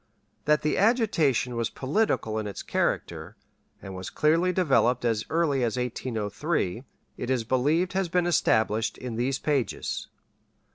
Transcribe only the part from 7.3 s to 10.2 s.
believed has been established in these pages.